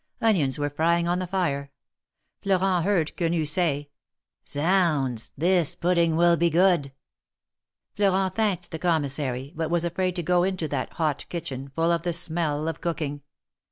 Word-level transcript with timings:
Onions 0.19 0.57
were 0.57 0.71
frying 0.71 1.07
on 1.07 1.19
the 1.19 1.27
fire. 1.27 1.69
Florent 2.41 2.85
heard 2.85 3.15
Quenu 3.15 3.45
say: 3.45 3.87
Zounds! 4.49 5.31
this 5.37 5.75
pudding 5.75 6.15
will 6.15 6.35
be 6.35 6.49
good! 6.49 6.91
Florent 7.93 8.33
thanked 8.33 8.71
the 8.71 8.79
Commissary, 8.79 9.53
but 9.55 9.69
was 9.69 9.85
afraid 9.85 10.15
to 10.15 10.23
go 10.23 10.43
into 10.43 10.67
that 10.69 10.93
hot 10.93 11.27
kitchen, 11.29 11.71
full 11.75 11.91
of 11.91 12.01
the 12.01 12.13
smell 12.13 12.67
of 12.67 12.81
cooking. 12.81 13.21